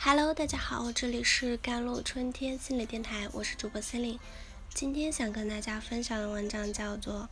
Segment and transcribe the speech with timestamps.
[0.00, 4.16] Hello，大家好，这里是甘露春天心理电台，我是主播森林。
[4.72, 7.22] 今天想跟大家分享的文章叫做《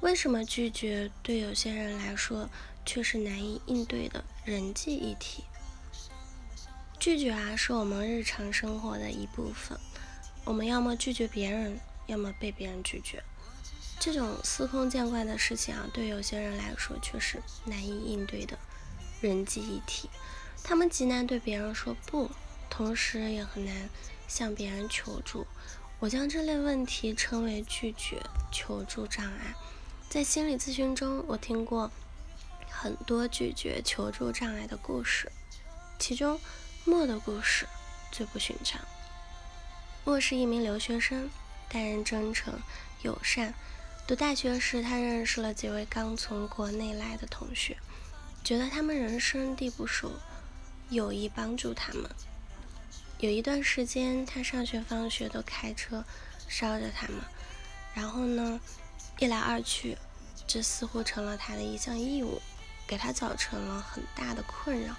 [0.00, 2.48] 为什么拒绝对有些人来说
[2.86, 5.42] 却是难以应对的人际议题》。
[7.00, 9.76] 拒绝啊，是我们日常生活的一部分。
[10.44, 13.20] 我们要么拒绝别人，要么被别人拒绝。
[13.98, 18.56] 这种司空见惯的事情啊，对有些人来说却是难以应对的
[19.20, 20.08] 人际议题。
[20.62, 22.30] 他们极难对别人说不，
[22.68, 23.88] 同时也很难
[24.28, 25.46] 向别人求助。
[25.98, 29.54] 我将这类问题称为拒绝求助障碍。
[30.08, 31.90] 在心理咨询中，我听过
[32.70, 35.30] 很多拒绝求助障碍的故事，
[35.98, 36.40] 其中
[36.84, 37.66] 莫的故事
[38.10, 38.80] 最不寻常。
[40.04, 41.28] 莫是一名留学生，
[41.68, 42.54] 待人真诚
[43.02, 43.52] 友善。
[44.06, 47.76] 读大学时，他认识了几位刚从国内来的同学，
[48.42, 50.10] 觉得他们人生地不熟。
[50.90, 52.10] 有意帮助他们。
[53.18, 56.04] 有一段时间，他上学放学都开车
[56.48, 57.16] 捎着他们，
[57.94, 58.60] 然后呢，
[59.18, 59.96] 一来二去，
[60.46, 62.40] 这似乎成了他的一项义务，
[62.86, 64.94] 给他造成了很大的困扰。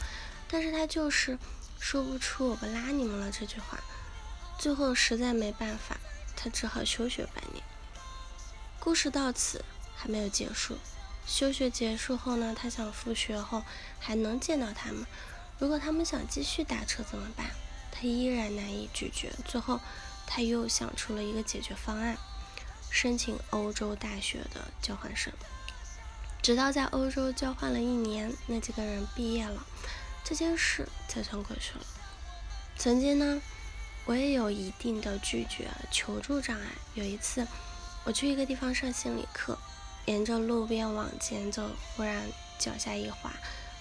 [0.47, 1.37] 但是他就是
[1.79, 3.79] 说不出“我不拉你们了”这句话。
[4.59, 5.97] 最后实在没办法，
[6.35, 7.63] 他只好休学半年。
[8.79, 10.77] 故事到此还没有结束。
[11.25, 13.63] 休学结束后呢，他想复学后
[13.99, 15.05] 还能见到他们。
[15.61, 17.45] 如果他们想继续打车怎么办？
[17.91, 19.31] 他依然难以拒绝。
[19.45, 19.79] 最后，
[20.25, 22.17] 他又想出了一个解决方案：
[22.89, 25.31] 申请欧洲大学的交换生。
[26.41, 29.63] 直到在欧洲交换了一年，那几个人毕业了，
[30.23, 31.85] 这件事才算过去了。
[32.75, 33.39] 曾经呢，
[34.05, 36.69] 我也有一定的拒绝求助障碍。
[36.95, 37.45] 有一次，
[38.03, 39.59] 我去一个地方上心理课，
[40.07, 42.23] 沿着路边往前走，忽然
[42.57, 43.31] 脚下一滑，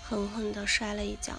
[0.02, 1.32] 狠狠地摔了一跤。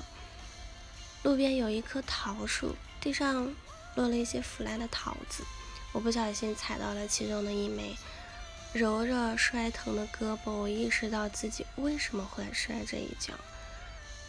[1.23, 3.53] 路边有一棵桃树，地上
[3.95, 5.43] 落了一些腐烂的桃子，
[5.91, 7.95] 我不小心踩到了其中的一枚，
[8.73, 13.33] 揉着摔疼的胳膊，我意识到自己为什么会摔这一跤。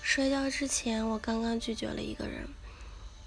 [0.03, 2.47] 摔跤之前，我刚刚拒绝了一个人，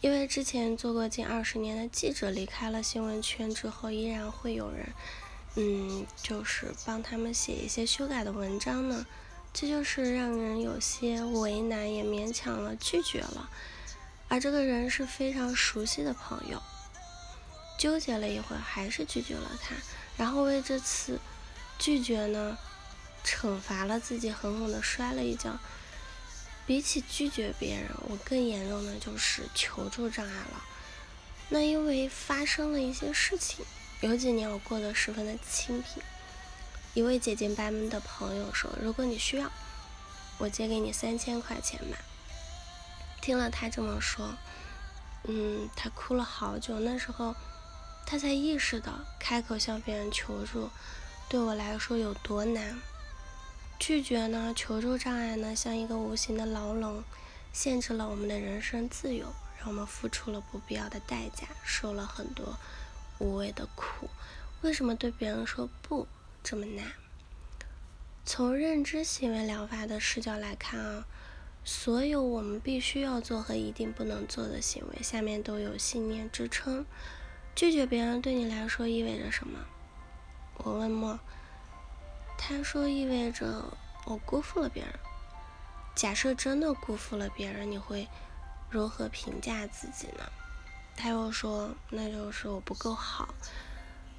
[0.02, 4.90] 因为之前做过近二十年的记者，离开了新闻圈之后，依然会有人，
[5.56, 9.06] 嗯，就是帮他们写一些修改的文章呢。
[9.58, 13.50] 这就是让人有些为难，也勉强了拒绝了。
[14.28, 16.62] 而这个人是非常熟悉的朋友，
[17.80, 19.74] 纠结了一会，还是拒绝了他。
[20.18, 21.22] 然后为这次
[21.80, 22.58] 拒绝呢，
[23.24, 25.58] 惩罚了自己，狠狠的摔了一跤。
[26.68, 30.66] 比起拒绝别人，我更严重的就是求助障碍了。
[31.48, 33.64] 那因为发生了一些事情，
[34.02, 36.04] 有几年我过得十分的清贫。
[36.96, 39.52] 一位姐姐班的朋友说：“如果你需要，
[40.38, 41.98] 我借给你三千块钱吧。”
[43.22, 44.34] 听了他这么说，
[45.26, 46.80] 嗯，他哭了好久。
[46.80, 47.36] 那时候，
[48.06, 50.70] 他才意识到开口向别人求助
[51.28, 52.80] 对我来说有多难。
[53.78, 57.04] 拒绝呢，求助障碍呢，像一个无形的牢笼，
[57.52, 62.58] 限制了我们的人生自由，让我们付出了不必要的代价，受了很多
[63.20, 64.10] 无谓的苦。
[64.62, 66.08] 为什么对别人说不？
[66.48, 66.86] 这么难。
[68.24, 71.08] 从认知行为疗法的视角来看啊，
[71.64, 76.86] 所有我们必须要做和一定不能做的行为，下面都有信念支撑。
[77.56, 79.60] 拒绝别人对你来说意味着什么？
[80.58, 81.20] 我问莫，
[82.38, 83.76] 他说意味着
[84.06, 84.94] 我辜负了别人。
[85.96, 88.08] 假设真的辜负了别人，你会
[88.70, 90.32] 如何评价自己呢？
[90.96, 93.34] 他又说，那就是我不够好。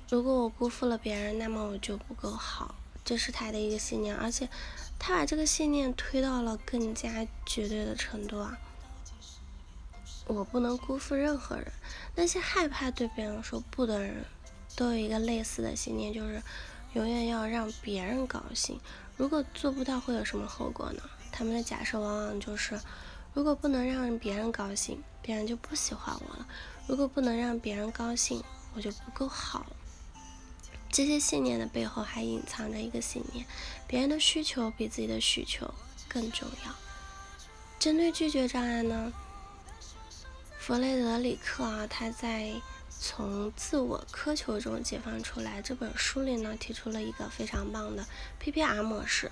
[0.09, 4.49] 如果我辜负了别人，那么我就不够好，这是他的一个信念，而且
[4.99, 8.57] 他把这个信念推到了更加绝对的程度啊！
[10.27, 11.73] 我不能辜负任何人。
[12.15, 14.25] 那些害怕对别人说不的人，
[14.77, 16.41] 都有一个类似的信念，就是
[16.95, 18.81] 永远要让别人高兴。
[19.17, 21.03] 如果做不到，会有什么后果呢？
[21.33, 22.81] 他们的假设往往就是：
[23.35, 26.47] 如果不能让别人高兴，别人就不喜欢我了；
[26.87, 28.43] 如果不能让别人高兴，
[28.75, 29.67] 我就不够好。
[30.91, 33.45] 这些信念的背后还隐藏着一个信念：
[33.87, 35.75] 别人的需求比自己的需求
[36.09, 36.75] 更重要。
[37.79, 39.13] 针对拒绝障碍呢，
[40.59, 42.45] 弗雷德里克啊，他在
[42.99, 48.07] 《从自我苛求中解放出来》这本书里呢，提出了一个非常棒的
[48.43, 49.31] PPR 模式，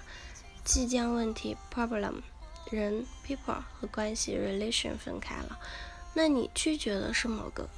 [0.65, 2.21] 即将问题 （problem）、
[2.71, 5.59] 人 （people） 和关系 （relation） 分开了。
[6.13, 7.69] 那你拒绝的是某个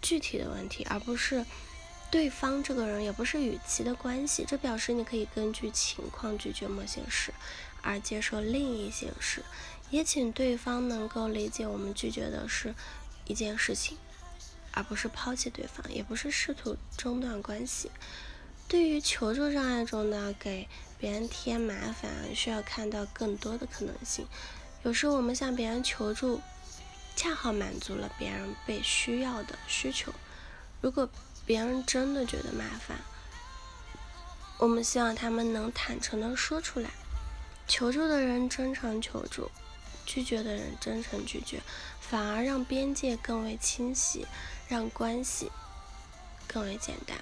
[0.00, 1.44] 具体的问题，而不是。
[2.10, 7.34] 对方这个人也不是与其的关系，这表示你可以根据情况拒绝某些事，
[7.82, 9.44] 而接受另一些事，
[9.90, 12.74] 也请对方能够理解我们拒绝的是
[13.26, 13.98] 一件事情，
[14.72, 17.90] 而不是抛弃对方，也不是试图中断关系。
[18.68, 20.68] 对于求助障碍中的给
[20.98, 24.26] 别人添麻烦，需要看到更多的可能性。
[24.84, 26.40] 有时我们向别人求助，
[27.14, 30.12] 恰好满足了别人被需要的需求。
[30.80, 31.08] 如果
[31.46, 32.98] 别人真的觉得麻烦，
[34.58, 36.90] 我们希望他们能坦诚的说出来。
[37.68, 39.50] 求助的人真诚求助，
[40.04, 41.60] 拒绝的人真诚拒绝，
[42.00, 44.26] 反而让边界更为清晰，
[44.68, 45.50] 让关系
[46.46, 47.16] 更为简单。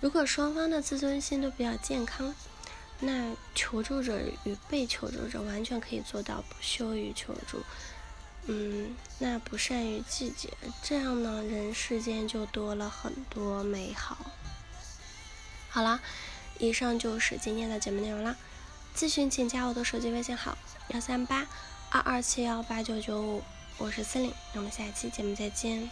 [0.00, 2.34] 如果双方的自尊心都比较健康，
[3.00, 7.62] 那求助者与被求助者完全可以做到不羞于求助。
[8.50, 10.48] 嗯，那不善于拒绝，
[10.82, 14.16] 这样呢，人世间就多了很多美好。
[15.68, 16.00] 好啦，
[16.58, 18.34] 以上就是今天的节目内容啦。
[18.96, 20.56] 咨询请加我的手机微信号：
[20.88, 21.46] 幺三八
[21.90, 23.42] 二二七幺八九九五，
[23.76, 25.90] 我是司令，我们下期节目再见。